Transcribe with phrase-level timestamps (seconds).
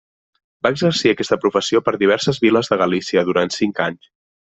[0.67, 4.09] Va exercir aquesta professió per diverses viles de Galícia durant cinc anys.